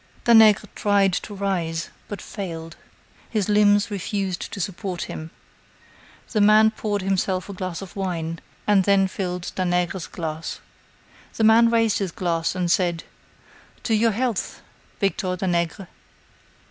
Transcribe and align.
Danègre 0.25 0.65
tried 0.73 1.13
to 1.13 1.35
rise, 1.35 1.91
but 2.07 2.23
failed. 2.23 2.75
His 3.29 3.47
limbs 3.47 3.91
refused 3.91 4.51
to 4.51 4.59
support 4.59 5.03
him. 5.03 5.29
The 6.31 6.41
man 6.41 6.71
poured 6.71 7.03
himself 7.03 7.47
a 7.49 7.53
glass 7.53 7.83
of 7.83 7.95
wine, 7.95 8.39
and 8.65 8.83
then 8.85 9.07
filled 9.07 9.51
Danègre's 9.55 10.07
glass. 10.07 10.59
The 11.35 11.43
man 11.43 11.69
raised 11.69 11.99
his 11.99 12.11
glass, 12.11 12.55
and 12.55 12.71
said: 12.71 13.03
"To 13.83 13.93
your 13.93 14.09
health, 14.13 14.63
Victor 14.99 15.37
Danègre." 15.37 15.87